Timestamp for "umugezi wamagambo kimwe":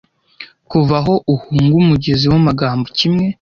1.83-3.25